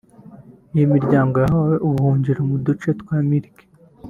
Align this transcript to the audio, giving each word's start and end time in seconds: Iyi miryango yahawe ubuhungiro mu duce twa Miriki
Iyi 0.73 0.85
miryango 0.93 1.35
yahawe 1.43 1.75
ubuhungiro 1.87 2.41
mu 2.49 2.57
duce 2.65 2.89
twa 3.01 3.17
Miriki 3.29 3.63